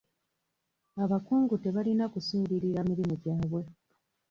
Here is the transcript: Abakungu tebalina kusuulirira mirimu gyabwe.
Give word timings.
Abakungu 1.03 1.53
tebalina 1.63 2.05
kusuulirira 2.13 2.79
mirimu 2.89 3.15
gyabwe. 3.21 3.61